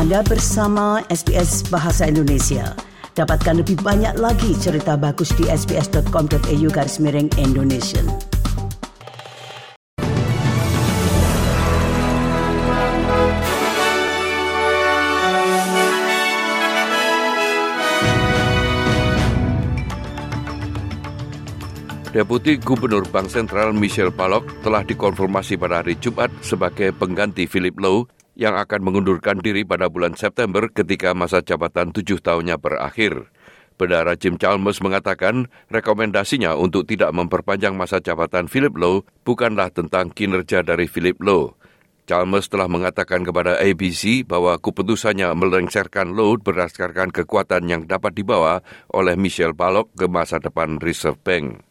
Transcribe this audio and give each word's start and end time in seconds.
Anda 0.00 0.24
bersama 0.24 1.04
SBS 1.12 1.68
Bahasa 1.68 2.08
Indonesia. 2.08 2.72
Dapatkan 3.12 3.60
lebih 3.60 3.84
banyak 3.84 4.16
lagi 4.16 4.56
cerita 4.56 4.96
bagus 4.96 5.28
di 5.36 5.44
sbs.com.au 5.44 6.68
garis 6.72 6.96
miring 7.04 7.28
Indonesia. 7.36 8.00
Deputi 22.08 22.56
Gubernur 22.56 23.04
Bank 23.12 23.28
Sentral 23.28 23.76
Michelle 23.76 24.08
Palok 24.08 24.64
telah 24.64 24.80
dikonfirmasi 24.80 25.60
pada 25.60 25.84
hari 25.84 26.00
Jumat 26.00 26.32
sebagai 26.40 26.88
pengganti 26.96 27.44
Philip 27.44 27.76
Lowe 27.76 28.08
yang 28.40 28.56
akan 28.56 28.80
mengundurkan 28.80 29.36
diri 29.44 29.68
pada 29.68 29.92
bulan 29.92 30.16
September 30.16 30.72
ketika 30.72 31.12
masa 31.12 31.44
jabatan 31.44 31.92
tujuh 31.92 32.24
tahunnya 32.24 32.56
berakhir. 32.56 33.28
Bendara 33.76 34.16
Jim 34.16 34.40
Chalmers 34.40 34.80
mengatakan 34.80 35.52
rekomendasinya 35.68 36.56
untuk 36.56 36.88
tidak 36.88 37.12
memperpanjang 37.12 37.76
masa 37.76 38.00
jabatan 38.00 38.48
Philip 38.48 38.72
Lowe 38.76 39.04
bukanlah 39.24 39.68
tentang 39.68 40.08
kinerja 40.08 40.64
dari 40.64 40.88
Philip 40.88 41.20
Lowe. 41.20 41.56
Chalmers 42.08 42.48
telah 42.48 42.66
mengatakan 42.66 43.22
kepada 43.22 43.60
ABC 43.60 44.24
bahwa 44.24 44.56
keputusannya 44.56 45.32
melengsarkan 45.36 46.16
Lowe 46.16 46.40
berdasarkan 46.40 47.12
kekuatan 47.12 47.68
yang 47.68 47.82
dapat 47.84 48.16
dibawa 48.16 48.64
oleh 48.92 49.16
Michelle 49.20 49.56
Palok 49.56 49.92
ke 49.96 50.08
masa 50.08 50.40
depan 50.40 50.80
Reserve 50.80 51.20
Bank. 51.20 51.69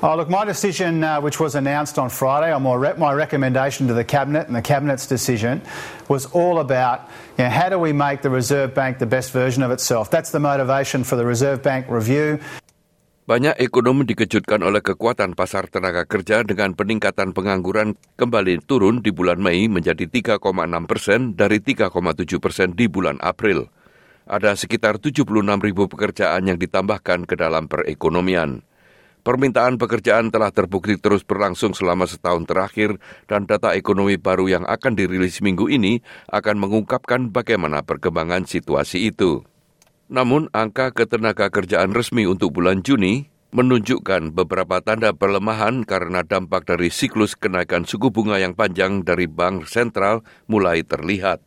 Oh, 0.00 0.16
look, 0.16 0.32
my 0.32 0.48
decision, 0.48 1.04
uh, 1.04 1.20
which 1.20 1.36
was 1.36 1.52
announced 1.52 2.00
on 2.00 2.08
Friday, 2.08 2.48
my, 2.56 2.72
re- 2.72 2.96
my 2.96 3.12
recommendation 3.12 3.84
to 3.84 3.92
the 3.92 4.00
Cabinet 4.00 4.48
and 4.48 4.56
the 4.56 4.64
Cabinet's 4.64 5.04
decision, 5.04 5.60
was 6.08 6.24
all 6.32 6.56
about 6.56 7.04
you 7.36 7.44
know, 7.44 7.52
how 7.52 7.68
do 7.68 7.76
we 7.76 7.92
make 7.92 8.24
the 8.24 8.32
Reserve 8.32 8.72
Bank 8.72 8.96
the 8.96 9.04
best 9.04 9.28
version 9.28 9.60
of 9.60 9.68
itself. 9.68 10.08
That's 10.08 10.32
the 10.32 10.40
motivation 10.40 11.04
for 11.04 11.20
the 11.20 11.28
Reserve 11.28 11.60
Bank 11.60 11.84
review. 11.92 12.40
Banyak 13.28 13.60
ekonomi 13.60 14.08
dikejutkan 14.08 14.64
oleh 14.64 14.80
kekuatan 14.80 15.36
pasar 15.36 15.68
tenaga 15.68 16.08
kerja 16.08 16.48
dengan 16.48 16.72
peningkatan 16.72 17.36
pengangguran 17.36 17.92
kembali 18.16 18.64
turun 18.64 19.04
di 19.04 19.12
bulan 19.12 19.36
Mei 19.36 19.68
menjadi 19.68 20.08
3,6 20.08 20.40
persen 20.88 21.36
dari 21.36 21.60
3,7 21.60 21.92
persen 22.40 22.72
di 22.72 22.88
bulan 22.88 23.20
April. 23.20 23.68
Ada 24.24 24.56
sekitar 24.56 24.96
76 24.96 25.28
ribu 25.60 25.92
pekerjaan 25.92 26.48
yang 26.48 26.56
ditambahkan 26.56 27.28
ke 27.28 27.36
dalam 27.36 27.68
perekonomian. 27.68 28.64
Permintaan 29.20 29.76
pekerjaan 29.76 30.32
telah 30.32 30.48
terbukti 30.48 30.96
terus 30.96 31.20
berlangsung 31.20 31.76
selama 31.76 32.08
setahun 32.08 32.48
terakhir 32.48 32.96
dan 33.28 33.44
data 33.44 33.76
ekonomi 33.76 34.16
baru 34.16 34.48
yang 34.48 34.64
akan 34.64 34.96
dirilis 34.96 35.44
minggu 35.44 35.68
ini 35.68 36.00
akan 36.32 36.56
mengungkapkan 36.56 37.28
bagaimana 37.28 37.84
perkembangan 37.84 38.48
situasi 38.48 39.12
itu. 39.12 39.44
Namun, 40.08 40.48
angka 40.56 40.96
ketenaga 40.96 41.52
kerjaan 41.52 41.92
resmi 41.92 42.24
untuk 42.24 42.56
bulan 42.56 42.80
Juni 42.80 43.28
menunjukkan 43.52 44.32
beberapa 44.32 44.80
tanda 44.80 45.12
pelemahan 45.12 45.84
karena 45.84 46.24
dampak 46.24 46.64
dari 46.64 46.88
siklus 46.88 47.36
kenaikan 47.36 47.84
suku 47.84 48.08
bunga 48.08 48.40
yang 48.40 48.56
panjang 48.56 49.04
dari 49.04 49.28
bank 49.28 49.68
sentral 49.68 50.24
mulai 50.48 50.80
terlihat. 50.80 51.44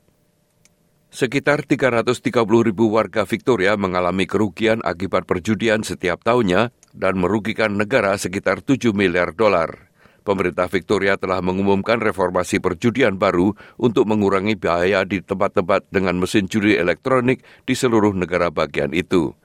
Sekitar 1.13 1.61
330 1.65 2.33
ribu 2.65 2.89
warga 2.89 3.21
Victoria 3.25 3.77
mengalami 3.77 4.25
kerugian 4.25 4.81
akibat 4.81 5.29
perjudian 5.29 5.85
setiap 5.85 6.25
tahunnya 6.25 6.73
dan 6.93 7.19
merugikan 7.19 7.73
negara 7.73 8.15
sekitar 8.15 8.61
7 8.61 8.93
miliar 8.93 9.33
dolar. 9.33 9.91
Pemerintah 10.23 10.71
Victoria 10.71 11.19
telah 11.19 11.43
mengumumkan 11.43 11.99
reformasi 11.99 12.63
perjudian 12.63 13.19
baru 13.19 13.51
untuk 13.75 14.07
mengurangi 14.07 14.55
bahaya 14.55 15.03
di 15.03 15.19
tempat-tempat 15.19 15.91
dengan 15.91 16.15
mesin 16.15 16.47
judi 16.47 16.79
elektronik 16.79 17.43
di 17.67 17.75
seluruh 17.75 18.15
negara 18.15 18.47
bagian 18.47 18.95
itu. 18.95 19.35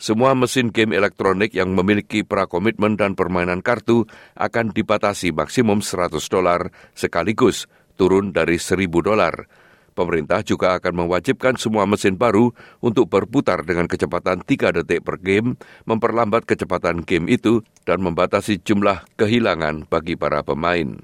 Semua 0.00 0.32
mesin 0.32 0.72
game 0.72 0.96
elektronik 0.96 1.52
yang 1.52 1.72
memiliki 1.72 2.24
prakomitmen 2.24 2.96
dan 2.96 3.12
permainan 3.12 3.60
kartu 3.60 4.08
akan 4.36 4.72
dibatasi 4.72 5.36
maksimum 5.36 5.84
100 5.84 6.16
dolar 6.32 6.72
sekaligus, 6.96 7.68
turun 7.96 8.32
dari 8.32 8.56
1000 8.56 8.88
dolar. 9.04 9.48
Pemerintah 9.96 10.44
juga 10.44 10.76
akan 10.76 11.08
mewajibkan 11.08 11.56
semua 11.56 11.88
mesin 11.88 12.20
baru 12.20 12.52
untuk 12.84 13.08
berputar 13.08 13.64
dengan 13.64 13.88
kecepatan 13.88 14.44
3 14.44 14.76
detik 14.76 15.00
per 15.00 15.16
game, 15.16 15.56
memperlambat 15.88 16.44
kecepatan 16.44 17.00
game 17.00 17.32
itu, 17.32 17.64
dan 17.88 18.04
membatasi 18.04 18.60
jumlah 18.60 19.08
kehilangan 19.16 19.88
bagi 19.88 20.12
para 20.12 20.44
pemain. 20.44 21.00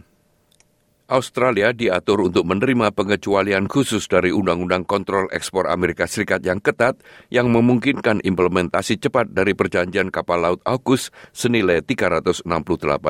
Australia 1.08 1.72
diatur 1.72 2.25
untuk 2.25 2.44
menerima 2.48 2.92
pengecualian 2.92 3.69
khusus 3.69 4.08
dari 4.08 4.32
Undang-Undang 4.32 4.88
Kontrol 4.88 5.28
Ekspor 5.28 5.69
Amerika 5.69 6.09
Serikat 6.09 6.41
yang 6.41 6.60
ketat 6.60 7.00
yang 7.28 7.53
memungkinkan 7.53 8.20
implementasi 8.24 8.97
cepat 8.97 9.28
dari 9.32 9.53
perjanjian 9.53 10.09
kapal 10.09 10.41
laut 10.41 10.60
AUKUS 10.64 11.12
senilai 11.36 11.84
368 11.84 12.44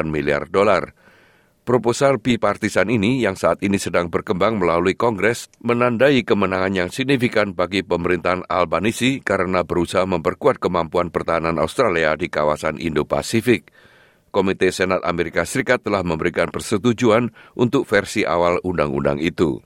miliar 0.06 0.46
dolar. 0.50 0.94
Proposal 1.62 2.18
bipartisan 2.18 2.90
ini 2.90 3.22
yang 3.22 3.38
saat 3.38 3.62
ini 3.62 3.78
sedang 3.78 4.10
berkembang 4.10 4.58
melalui 4.58 4.98
Kongres 4.98 5.46
menandai 5.62 6.26
kemenangan 6.26 6.74
yang 6.74 6.90
signifikan 6.90 7.54
bagi 7.54 7.86
pemerintahan 7.86 8.42
Albanisi 8.50 9.22
karena 9.22 9.62
berusaha 9.62 10.02
memperkuat 10.02 10.58
kemampuan 10.58 11.14
pertahanan 11.14 11.62
Australia 11.62 12.18
di 12.18 12.26
kawasan 12.26 12.82
Indo-Pasifik. 12.82 13.70
Komite 14.34 14.74
Senat 14.74 15.06
Amerika 15.06 15.46
Serikat 15.46 15.86
telah 15.86 16.02
memberikan 16.02 16.50
persetujuan 16.50 17.30
untuk 17.54 17.86
versi 17.86 18.26
awal 18.26 18.58
undang-undang 18.66 19.22
itu. 19.22 19.62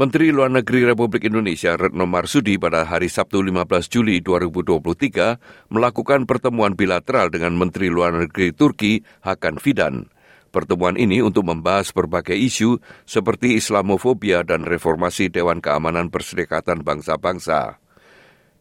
Menteri 0.00 0.32
Luar 0.32 0.48
Negeri 0.48 0.88
Republik 0.88 1.28
Indonesia 1.28 1.76
Retno 1.76 2.08
Marsudi 2.08 2.56
pada 2.56 2.88
hari 2.88 3.12
Sabtu 3.12 3.44
15 3.44 3.92
Juli 3.92 4.24
2023 4.24 5.68
melakukan 5.68 6.24
pertemuan 6.24 6.72
bilateral 6.72 7.28
dengan 7.28 7.60
Menteri 7.60 7.92
Luar 7.92 8.16
Negeri 8.16 8.56
Turki 8.56 9.04
Hakan 9.20 9.60
Fidan. 9.60 10.15
Pertemuan 10.56 10.96
ini 10.96 11.20
untuk 11.20 11.44
membahas 11.44 11.92
berbagai 11.92 12.32
isu 12.32 12.80
seperti 13.04 13.60
Islamofobia 13.60 14.40
dan 14.40 14.64
reformasi 14.64 15.28
Dewan 15.28 15.60
Keamanan 15.60 16.08
Perserikatan 16.08 16.80
Bangsa-Bangsa. 16.80 17.76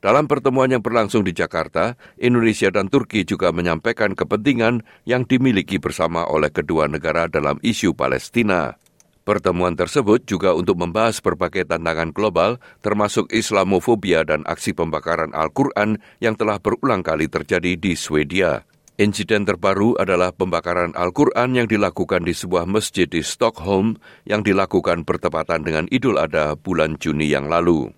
Dalam 0.03 0.27
pertemuan 0.27 0.67
yang 0.67 0.83
berlangsung 0.83 1.23
di 1.23 1.31
Jakarta, 1.31 1.95
Indonesia 2.19 2.67
dan 2.67 2.91
Turki 2.91 3.23
juga 3.23 3.55
menyampaikan 3.55 4.11
kepentingan 4.11 4.83
yang 5.07 5.23
dimiliki 5.23 5.79
bersama 5.79 6.27
oleh 6.27 6.51
kedua 6.51 6.91
negara 6.91 7.31
dalam 7.31 7.63
isu 7.63 7.95
Palestina. 7.95 8.75
Pertemuan 9.23 9.79
tersebut 9.79 10.27
juga 10.27 10.51
untuk 10.51 10.75
membahas 10.75 11.23
berbagai 11.23 11.63
tantangan 11.63 12.11
global, 12.11 12.59
termasuk 12.83 13.31
Islamofobia 13.31 14.27
dan 14.27 14.43
aksi 14.43 14.75
pembakaran 14.75 15.31
Al-Quran 15.31 16.03
yang 16.19 16.35
telah 16.35 16.59
berulang 16.59 17.07
kali 17.07 17.31
terjadi 17.31 17.79
di 17.79 17.95
Swedia. 17.95 18.67
Insiden 18.95 19.43
terbaru 19.43 19.99
adalah 19.99 20.31
pembakaran 20.31 20.95
Al-Quran 20.95 21.51
yang 21.51 21.67
dilakukan 21.67 22.23
di 22.23 22.31
sebuah 22.31 22.63
masjid 22.63 23.03
di 23.03 23.19
Stockholm 23.19 23.99
yang 24.23 24.39
dilakukan 24.39 25.03
bertepatan 25.03 25.67
dengan 25.67 25.83
Idul 25.91 26.15
Adha 26.15 26.55
bulan 26.55 26.95
Juni 26.95 27.27
yang 27.27 27.51
lalu. 27.51 27.91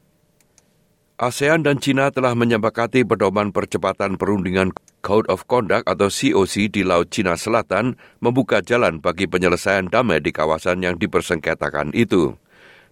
ASEAN 1.21 1.61
dan 1.61 1.77
China 1.77 2.09
telah 2.09 2.33
menyepakati 2.33 3.05
pedoman 3.05 3.53
percepatan 3.53 4.17
perundingan 4.17 4.73
Code 5.05 5.29
of 5.29 5.45
Conduct 5.45 5.85
atau 5.85 6.09
COC 6.09 6.73
di 6.73 6.81
Laut 6.81 7.13
Cina 7.13 7.37
Selatan 7.37 7.93
membuka 8.17 8.65
jalan 8.65 8.97
bagi 8.97 9.29
penyelesaian 9.29 9.93
damai 9.93 10.17
di 10.17 10.33
kawasan 10.33 10.81
yang 10.81 10.97
dipersengketakan 10.97 11.93
itu. 11.93 12.33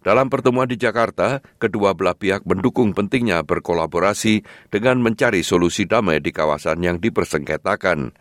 Dalam 0.06 0.30
pertemuan 0.30 0.70
di 0.70 0.78
Jakarta, 0.78 1.42
kedua 1.58 1.98
belah 1.98 2.14
pihak 2.14 2.46
mendukung 2.46 2.94
pentingnya 2.94 3.42
berkolaborasi 3.42 4.46
dengan 4.70 5.02
mencari 5.02 5.42
solusi 5.42 5.90
damai 5.90 6.22
di 6.22 6.30
kawasan 6.30 6.78
yang 6.86 7.02
dipersengketakan. 7.02 8.14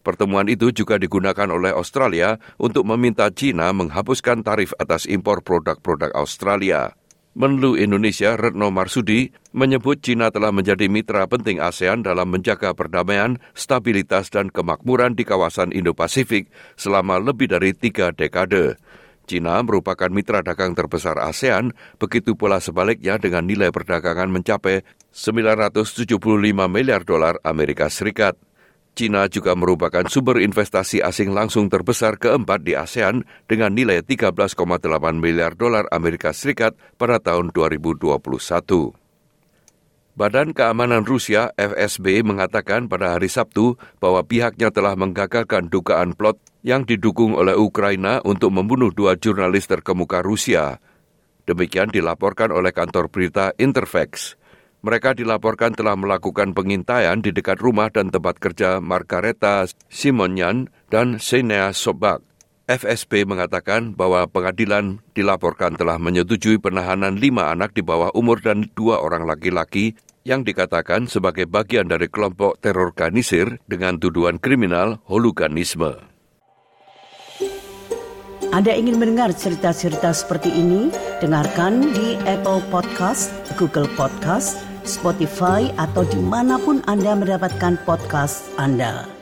Pertemuan 0.00 0.48
itu 0.48 0.72
juga 0.72 0.96
digunakan 0.96 1.44
oleh 1.52 1.68
Australia 1.76 2.40
untuk 2.56 2.88
meminta 2.88 3.28
China 3.28 3.68
menghapuskan 3.76 4.40
tarif 4.40 4.72
atas 4.80 5.04
impor 5.04 5.44
produk-produk 5.44 6.16
Australia. 6.16 6.96
Menlu 7.36 7.76
Indonesia 7.76 8.32
Retno 8.32 8.72
Marsudi 8.72 9.28
menyebut 9.52 10.00
China 10.00 10.32
telah 10.32 10.48
menjadi 10.48 10.88
mitra 10.88 11.28
penting 11.28 11.60
ASEAN 11.60 12.08
dalam 12.08 12.32
menjaga 12.32 12.72
perdamaian, 12.72 13.36
stabilitas, 13.52 14.32
dan 14.32 14.48
kemakmuran 14.48 15.12
di 15.12 15.28
kawasan 15.28 15.76
Indo-Pasifik 15.76 16.48
selama 16.80 17.20
lebih 17.20 17.52
dari 17.52 17.76
tiga 17.76 18.16
dekade. 18.16 18.80
China 19.28 19.60
merupakan 19.60 20.08
mitra 20.08 20.40
dagang 20.40 20.72
terbesar 20.72 21.20
ASEAN, 21.20 21.76
begitu 22.00 22.32
pula 22.32 22.64
sebaliknya 22.64 23.20
dengan 23.20 23.44
nilai 23.44 23.68
perdagangan 23.68 24.32
mencapai 24.32 24.80
975 25.12 26.16
miliar 26.72 27.04
dolar 27.04 27.36
Amerika 27.44 27.92
Serikat. 27.92 28.40
China 28.96 29.30
juga 29.30 29.54
merupakan 29.54 30.02
sumber 30.10 30.42
investasi 30.42 31.04
asing 31.04 31.30
langsung 31.30 31.70
terbesar 31.70 32.18
keempat 32.18 32.66
di 32.66 32.74
ASEAN 32.74 33.22
dengan 33.46 33.70
nilai 33.70 34.02
13,8 34.02 34.58
miliar 35.14 35.54
dolar 35.54 35.86
Amerika 35.94 36.34
Serikat 36.34 36.74
pada 36.98 37.22
tahun 37.22 37.54
2021. 37.54 39.07
Badan 40.18 40.50
Keamanan 40.50 41.06
Rusia 41.06 41.54
FSB 41.54 42.26
mengatakan 42.26 42.90
pada 42.90 43.14
hari 43.14 43.30
Sabtu 43.30 43.78
bahwa 44.02 44.26
pihaknya 44.26 44.74
telah 44.74 44.98
menggagalkan 44.98 45.70
dugaan 45.70 46.10
plot 46.18 46.42
yang 46.66 46.82
didukung 46.82 47.38
oleh 47.38 47.54
Ukraina 47.54 48.18
untuk 48.26 48.50
membunuh 48.50 48.90
dua 48.90 49.14
jurnalis 49.14 49.70
terkemuka 49.70 50.18
Rusia. 50.26 50.82
Demikian 51.46 51.94
dilaporkan 51.94 52.50
oleh 52.50 52.74
kantor 52.74 53.14
berita 53.14 53.54
Interfax. 53.62 54.34
Mereka 54.82 55.14
dilaporkan 55.14 55.78
telah 55.78 55.94
melakukan 55.94 56.50
pengintaian 56.50 57.22
di 57.22 57.30
dekat 57.30 57.62
rumah 57.62 57.86
dan 57.86 58.10
tempat 58.10 58.42
kerja 58.42 58.82
Margareta 58.82 59.70
Simonyan 59.86 60.66
dan 60.90 61.22
Senea 61.22 61.70
Sobak. 61.70 62.26
FSP 62.66 63.22
mengatakan 63.22 63.94
bahwa 63.94 64.26
pengadilan 64.26 64.98
dilaporkan 65.14 65.78
telah 65.78 65.96
menyetujui 65.96 66.58
penahanan 66.58 67.16
lima 67.16 67.54
anak 67.54 67.72
di 67.72 67.86
bawah 67.86 68.10
umur 68.12 68.42
dan 68.42 68.66
dua 68.76 69.00
orang 69.00 69.24
laki-laki 69.24 69.96
yang 70.28 70.44
dikatakan 70.44 71.08
sebagai 71.08 71.48
bagian 71.48 71.88
dari 71.88 72.12
kelompok 72.12 72.60
teror 72.60 72.92
organisir 72.92 73.56
dengan 73.64 73.96
tuduhan 73.96 74.36
kriminal 74.36 75.00
holuganisme. 75.08 75.96
Anda 78.52 78.76
ingin 78.76 79.00
mendengar 79.00 79.32
cerita-cerita 79.32 80.12
seperti 80.12 80.52
ini? 80.52 80.92
Dengarkan 81.24 81.92
di 81.96 82.16
Apple 82.28 82.60
Podcast, 82.68 83.32
Google 83.56 83.88
Podcast, 83.96 84.60
Spotify, 84.88 85.68
atau 85.76 86.04
di 86.04 86.20
mana 86.20 86.56
pun 86.56 86.80
Anda 86.88 87.12
mendapatkan 87.12 87.76
podcast 87.84 88.48
Anda. 88.56 89.17